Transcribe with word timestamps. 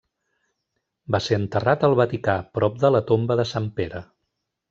Va 1.15 1.19
ser 1.25 1.37
enterrat 1.41 1.85
al 1.89 1.93
Vaticà, 2.01 2.35
prop 2.59 2.81
de 2.85 2.93
la 2.97 3.03
tomba 3.13 3.37
de 3.43 3.49
sant 3.53 3.71
Pere. 3.81 4.05